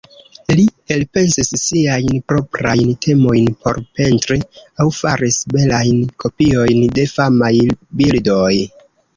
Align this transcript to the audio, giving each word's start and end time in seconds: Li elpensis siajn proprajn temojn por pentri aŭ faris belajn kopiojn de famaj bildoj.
Li 0.59 0.63
elpensis 0.93 1.51
siajn 1.63 2.15
proprajn 2.31 2.89
temojn 3.07 3.51
por 3.67 3.79
pentri 3.99 4.39
aŭ 4.81 4.89
faris 5.01 5.39
belajn 5.53 6.03
kopiojn 6.25 6.83
de 6.99 7.09
famaj 7.17 7.53
bildoj. 8.03 8.53